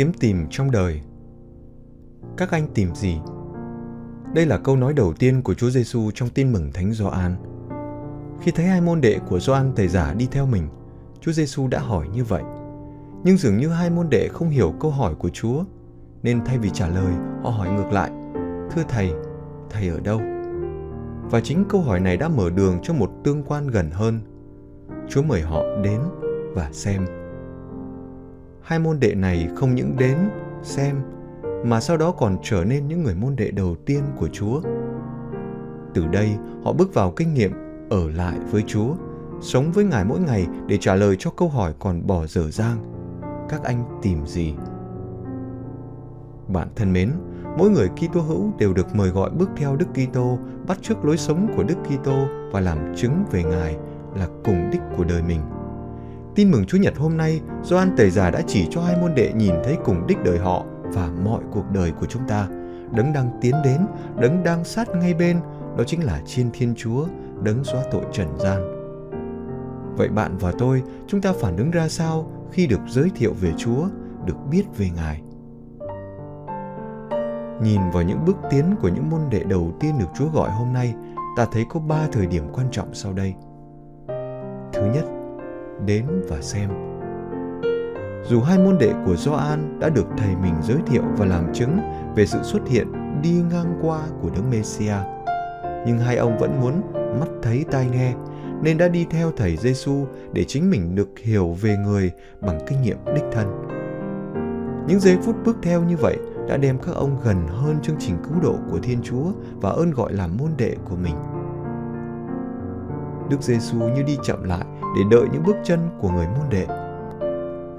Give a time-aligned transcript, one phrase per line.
[0.00, 1.00] Kiếm tìm trong đời.
[2.36, 3.18] Các anh tìm gì?
[4.34, 7.36] Đây là câu nói đầu tiên của Chúa Giêsu trong Tin mừng Thánh Gioan.
[8.40, 10.68] Khi thấy hai môn đệ của Gioan thầy giả đi theo mình,
[11.20, 12.42] Chúa Giêsu đã hỏi như vậy.
[13.24, 15.64] Nhưng dường như hai môn đệ không hiểu câu hỏi của Chúa,
[16.22, 18.10] nên thay vì trả lời, họ hỏi ngược lại:
[18.70, 19.12] "Thưa thầy,
[19.70, 20.20] thầy ở đâu?"
[21.30, 24.20] Và chính câu hỏi này đã mở đường cho một tương quan gần hơn.
[25.08, 26.00] Chúa mời họ đến
[26.54, 27.19] và xem
[28.62, 30.16] hai môn đệ này không những đến
[30.62, 30.96] xem
[31.64, 34.60] mà sau đó còn trở nên những người môn đệ đầu tiên của Chúa.
[35.94, 36.30] Từ đây,
[36.64, 37.52] họ bước vào kinh nghiệm
[37.90, 38.94] ở lại với Chúa,
[39.40, 42.76] sống với Ngài mỗi ngày để trả lời cho câu hỏi còn bỏ dở dang.
[43.48, 44.54] Các anh tìm gì?
[46.48, 47.12] Bạn thân mến,
[47.58, 51.16] mỗi người Kitô hữu đều được mời gọi bước theo Đức Kitô, bắt chước lối
[51.16, 53.76] sống của Đức Kitô và làm chứng về Ngài
[54.16, 55.40] là cùng đích của đời mình.
[56.34, 59.32] Tin mừng Chúa Nhật hôm nay, Gioan Tẩy Giả đã chỉ cho hai môn đệ
[59.32, 62.48] nhìn thấy cùng đích đời họ và mọi cuộc đời của chúng ta.
[62.90, 63.80] Đấng đang tiến đến,
[64.20, 65.40] đấng đang sát ngay bên,
[65.78, 67.06] đó chính là Chiên Thiên Chúa,
[67.42, 68.60] đấng xóa tội trần gian.
[69.96, 73.52] Vậy bạn và tôi, chúng ta phản ứng ra sao khi được giới thiệu về
[73.56, 73.84] Chúa,
[74.26, 75.22] được biết về Ngài?
[77.62, 80.72] Nhìn vào những bước tiến của những môn đệ đầu tiên được Chúa gọi hôm
[80.72, 80.94] nay,
[81.36, 83.34] ta thấy có ba thời điểm quan trọng sau đây.
[84.72, 85.04] Thứ nhất,
[85.86, 86.70] đến và xem.
[88.28, 91.78] Dù hai môn đệ của Gioan đã được thầy mình giới thiệu và làm chứng
[92.16, 92.86] về sự xuất hiện
[93.22, 94.94] đi ngang qua của Đấng Mêsia,
[95.86, 96.82] nhưng hai ông vẫn muốn
[97.20, 98.14] mắt thấy tai nghe
[98.62, 102.82] nên đã đi theo thầy Giêsu để chính mình được hiểu về người bằng kinh
[102.82, 103.66] nghiệm đích thân.
[104.88, 106.16] Những giây phút bước theo như vậy
[106.48, 109.24] đã đem các ông gần hơn chương trình cứu độ của Thiên Chúa
[109.60, 111.14] và ơn gọi làm môn đệ của mình.
[113.30, 114.64] Đức Giêsu như đi chậm lại
[114.96, 116.66] để đợi những bước chân của người môn đệ.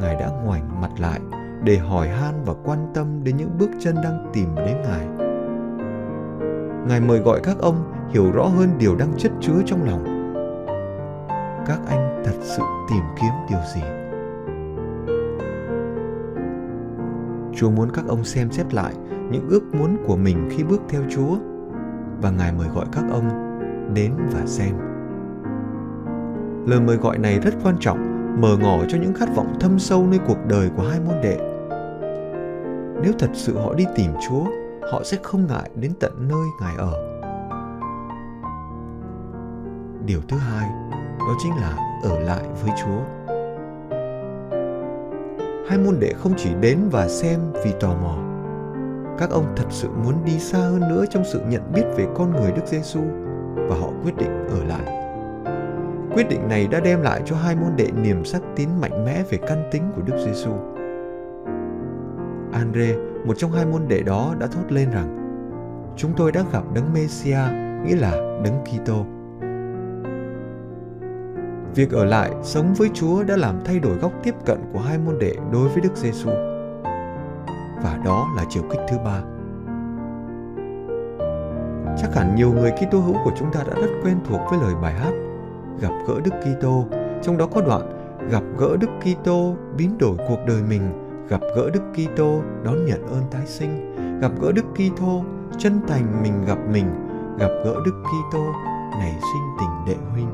[0.00, 1.20] Ngài đã ngoảnh mặt lại
[1.64, 5.06] để hỏi han và quan tâm đến những bước chân đang tìm đến Ngài.
[6.88, 10.04] Ngài mời gọi các ông hiểu rõ hơn điều đang chất chứa trong lòng.
[11.66, 13.82] Các anh thật sự tìm kiếm điều gì?
[17.56, 18.94] Chúa muốn các ông xem xét lại
[19.30, 21.36] những ước muốn của mình khi bước theo Chúa,
[22.22, 23.28] và Ngài mời gọi các ông
[23.94, 24.87] đến và xem
[26.66, 27.98] Lời mời gọi này rất quan trọng,
[28.40, 31.38] mở ngỏ cho những khát vọng thâm sâu nơi cuộc đời của hai môn đệ.
[33.02, 34.44] Nếu thật sự họ đi tìm Chúa,
[34.92, 36.92] họ sẽ không ngại đến tận nơi Ngài ở.
[40.06, 40.68] Điều thứ hai,
[41.18, 43.28] đó chính là ở lại với Chúa.
[45.68, 48.18] Hai môn đệ không chỉ đến và xem vì tò mò.
[49.18, 52.32] Các ông thật sự muốn đi xa hơn nữa trong sự nhận biết về con
[52.32, 53.00] người Đức Giêsu
[53.54, 54.97] và họ quyết định ở lại
[56.18, 59.22] Quyết định này đã đem lại cho hai môn đệ niềm sắc tín mạnh mẽ
[59.30, 60.50] về căn tính của Đức Giêsu.
[62.52, 62.94] Andre,
[63.24, 65.18] một trong hai môn đệ đó đã thốt lên rằng:
[65.96, 67.38] "Chúng tôi đã gặp Đấng Mêsia,
[67.84, 68.10] nghĩa là
[68.44, 69.04] Đấng Kitô."
[71.74, 74.98] Việc ở lại sống với Chúa đã làm thay đổi góc tiếp cận của hai
[74.98, 76.30] môn đệ đối với Đức Giêsu.
[77.82, 79.20] Và đó là chiều kích thứ ba.
[81.96, 84.74] Chắc hẳn nhiều người Kitô hữu của chúng ta đã rất quen thuộc với lời
[84.82, 85.12] bài hát
[85.80, 86.84] gặp gỡ Đức Kitô,
[87.22, 87.98] trong đó có đoạn
[88.30, 90.82] gặp gỡ Đức Kitô biến đổi cuộc đời mình,
[91.28, 95.24] gặp gỡ Đức Kitô đón nhận ơn tái sinh, gặp gỡ Đức Kitô
[95.58, 96.86] chân thành mình gặp mình,
[97.38, 98.44] gặp gỡ Đức Kitô
[98.98, 100.28] nảy sinh tình đệ huynh.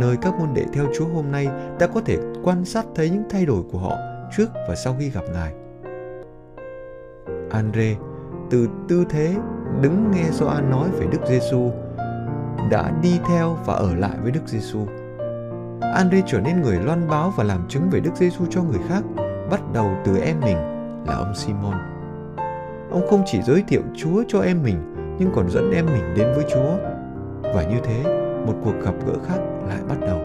[0.00, 1.48] Nơi các môn đệ theo Chúa hôm nay
[1.78, 3.96] ta có thể quan sát thấy những thay đổi của họ
[4.36, 5.54] trước và sau khi gặp Ngài.
[7.50, 7.96] Andre
[8.50, 9.34] từ tư thế
[9.80, 11.70] đứng nghe Gioan nói về Đức Giêsu
[12.70, 14.86] đã đi theo và ở lại với Đức Giêsu.
[15.94, 19.02] Andre trở nên người loan báo và làm chứng về Đức Giêsu cho người khác,
[19.50, 20.56] bắt đầu từ em mình
[21.06, 21.74] là ông Simon.
[22.90, 26.26] Ông không chỉ giới thiệu Chúa cho em mình, nhưng còn dẫn em mình đến
[26.34, 26.76] với Chúa.
[27.54, 28.02] Và như thế,
[28.46, 30.18] một cuộc gặp gỡ khác lại bắt đầu.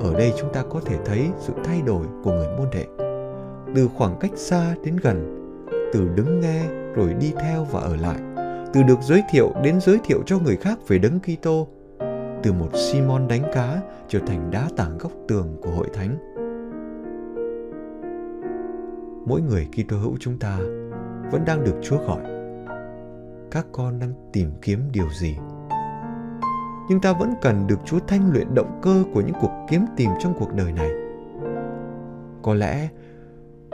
[0.00, 2.86] Ở đây chúng ta có thể thấy sự thay đổi của người môn đệ.
[3.74, 5.42] Từ khoảng cách xa đến gần,
[5.92, 6.62] từ đứng nghe
[6.94, 8.16] rồi đi theo và ở lại,
[8.72, 11.68] từ được giới thiệu đến giới thiệu cho người khác về Đấng Kitô,
[12.42, 16.16] từ một Simon đánh cá trở thành đá tảng góc tường của hội thánh.
[19.26, 20.58] Mỗi người Kitô hữu chúng ta
[21.32, 22.20] vẫn đang được Chúa gọi.
[23.50, 25.36] Các con đang tìm kiếm điều gì?
[26.88, 30.10] Nhưng ta vẫn cần được Chúa thanh luyện động cơ của những cuộc kiếm tìm
[30.20, 30.90] trong cuộc đời này.
[32.42, 32.88] Có lẽ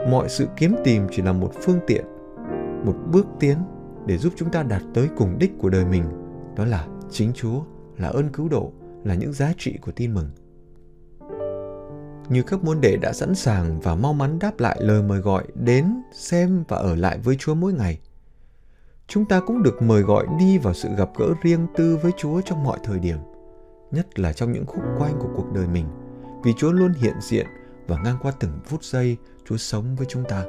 [0.09, 2.05] mọi sự kiếm tìm chỉ là một phương tiện,
[2.85, 3.57] một bước tiến
[4.05, 6.03] để giúp chúng ta đạt tới cùng đích của đời mình,
[6.55, 7.61] đó là chính Chúa,
[7.97, 8.71] là ơn cứu độ,
[9.03, 10.29] là những giá trị của tin mừng.
[12.29, 15.43] Như các môn đệ đã sẵn sàng và mau mắn đáp lại lời mời gọi
[15.55, 17.99] đến xem và ở lại với Chúa mỗi ngày.
[19.07, 22.41] Chúng ta cũng được mời gọi đi vào sự gặp gỡ riêng tư với Chúa
[22.41, 23.17] trong mọi thời điểm,
[23.91, 25.85] nhất là trong những khúc quanh của cuộc đời mình,
[26.43, 27.47] vì Chúa luôn hiện diện
[27.87, 30.45] và ngang qua từng phút giây Chúa sống với chúng ta.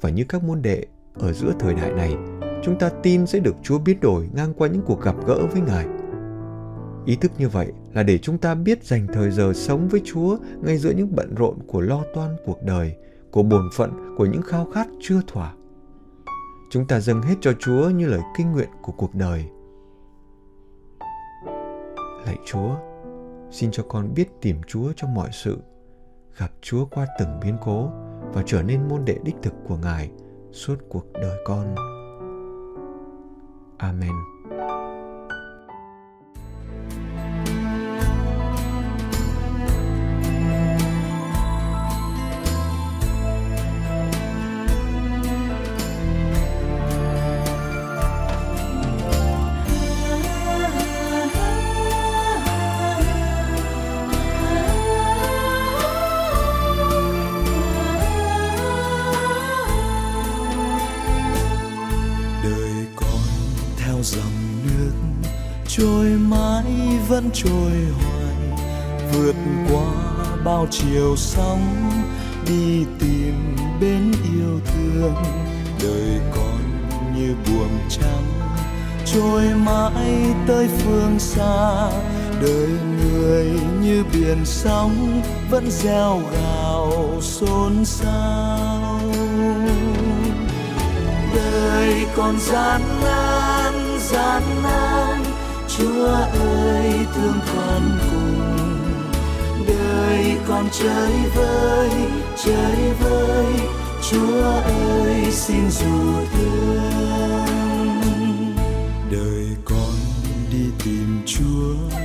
[0.00, 0.84] Và như các môn đệ
[1.14, 2.16] ở giữa thời đại này,
[2.62, 5.60] chúng ta tin sẽ được Chúa biết đổi ngang qua những cuộc gặp gỡ với
[5.60, 5.86] Ngài.
[7.06, 10.36] Ý thức như vậy là để chúng ta biết dành thời giờ sống với Chúa
[10.62, 12.96] ngay giữa những bận rộn của lo toan cuộc đời,
[13.30, 15.54] của bổn phận, của những khao khát chưa thỏa.
[16.70, 19.44] Chúng ta dâng hết cho Chúa như lời kinh nguyện của cuộc đời.
[22.26, 22.76] Lạy Chúa,
[23.50, 25.58] xin cho con biết tìm Chúa trong mọi sự,
[26.38, 27.90] gặp Chúa qua từng biến cố
[28.36, 30.10] và trở nên môn đệ đích thực của Ngài
[30.52, 31.74] suốt cuộc đời con.
[33.78, 34.12] Amen.
[67.26, 68.66] Vẫn trôi hoài,
[69.12, 69.34] vượt
[69.70, 69.92] qua
[70.44, 71.90] bao chiều sóng,
[72.48, 75.14] đi tìm bên yêu thương.
[75.82, 78.24] Đời con như buồm trắng,
[79.14, 81.90] trôi mãi tới phương xa.
[82.42, 82.68] Đời
[83.00, 83.50] người
[83.82, 89.00] như biển sóng, vẫn gieo gào xôn xao.
[91.34, 95.24] Đời còn gian nan gian nan,
[95.68, 96.06] chúa
[96.40, 96.65] ơi
[97.14, 98.40] thương con cùng.
[99.66, 101.90] Đời con chơi vơi
[102.44, 103.46] chơi vơi.
[104.10, 107.46] Chúa ơi, xin dù thương.
[109.10, 109.94] Đời con
[110.52, 111.98] đi tìm chúa,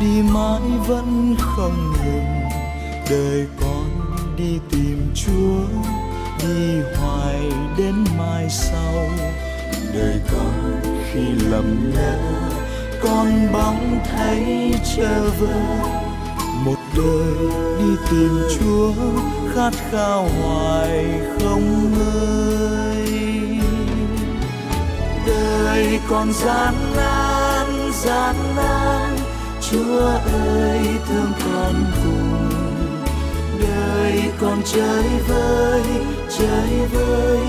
[0.00, 2.50] đi mãi vẫn không ngừng.
[3.10, 3.90] Đời con
[4.36, 5.64] đi tìm chúa,
[6.38, 9.08] đi hoài đến mai sau.
[9.94, 10.80] Đời con
[11.12, 11.20] khi
[11.50, 12.31] lầm lỡ
[13.02, 15.92] con bóng thấy chờ vơ
[16.64, 17.34] một đời
[17.78, 18.92] đi tìm chúa,
[19.54, 23.06] khát khao hoài không ngơi.
[25.26, 29.16] Đời còn gian nan gian nan,
[29.70, 32.50] chúa ơi, thương con cùng.
[33.60, 35.82] Đời còn chơi vơi
[36.38, 37.40] chơi vơi,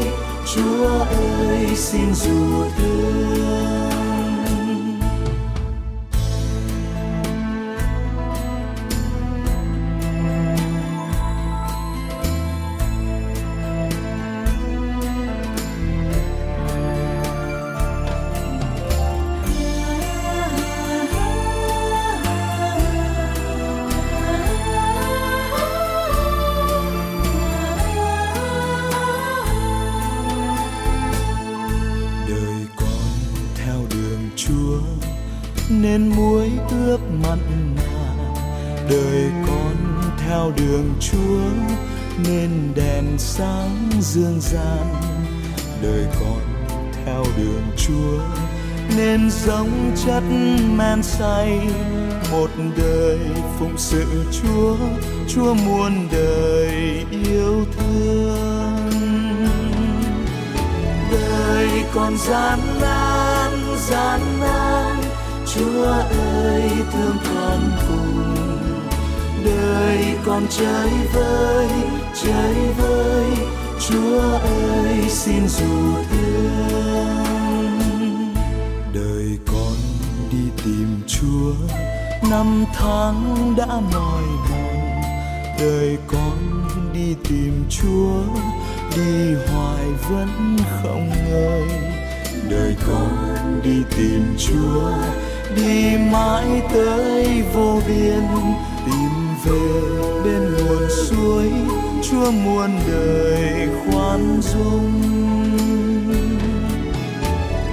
[0.55, 3.92] chúa ơi, xin dù thương.
[35.93, 37.39] Nên muối ướp mặn
[37.75, 38.15] mà.
[38.89, 39.75] Đời con
[40.17, 41.41] theo đường chúa,
[42.27, 44.93] nên đèn sáng dương gian.
[45.81, 46.41] Đời con
[47.05, 48.19] theo đường chúa,
[48.97, 50.23] nên giống chất
[50.77, 51.59] men say.
[52.31, 53.19] Một đời
[53.59, 54.75] phụng sự chúa
[55.27, 58.89] chúa muôn đời yêu thương.
[61.11, 63.12] Đời còn gian nan
[65.55, 65.85] chúa
[66.41, 68.35] ơi, thương con cùng.
[69.45, 71.67] Đời con chơi vơi
[72.23, 73.25] chơi vơi.
[73.89, 77.25] Chúa ơi, xin dù thương.
[78.93, 79.75] Đời con
[80.31, 81.53] đi tìm chúa.
[82.29, 85.01] Năm tháng đã mỏi mòn.
[85.59, 86.37] Đời con
[86.93, 88.21] đi tìm chúa.
[88.95, 91.67] Đi hoài vẫn không ngơi.
[92.49, 94.91] Đời con đi tìm chúa
[95.55, 98.23] đi mãi tới vô biên,
[98.85, 99.11] tìm
[99.45, 99.59] về
[100.23, 101.51] bên nguồn suối,
[102.03, 105.01] chúa muôn đời khoan dung.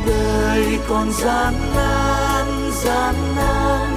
[0.07, 2.47] Đời còn gian nan
[2.85, 3.97] gian nan,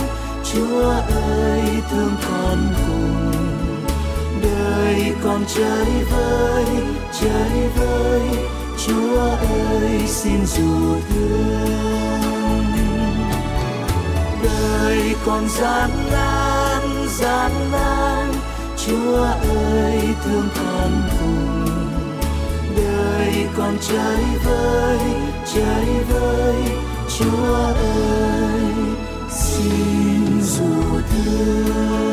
[0.54, 0.90] chúa
[1.30, 1.62] ơi,
[1.92, 3.32] thương con cùng.
[4.42, 6.66] Đời còn chơi vơi
[7.22, 8.22] chơi vơi,
[8.88, 9.20] chúa
[9.70, 12.33] ơi, xin dù thương
[14.64, 18.34] đời còn gian nan gian nan.
[18.86, 19.24] Chúa
[19.56, 21.66] ơi, thương con cùng.
[22.78, 25.00] Đời còn chơi vơi
[25.54, 26.56] chơi vơi.
[27.18, 28.74] Chúa ơi,
[29.30, 32.13] xin dù thương.